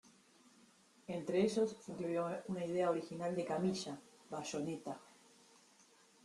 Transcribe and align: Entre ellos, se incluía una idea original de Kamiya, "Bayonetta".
Entre 1.15 1.43
ellos, 1.43 1.77
se 1.79 1.91
incluía 1.91 2.43
una 2.47 2.65
idea 2.65 2.89
original 2.89 3.35
de 3.35 3.45
Kamiya, 3.45 4.01
"Bayonetta". 4.31 4.99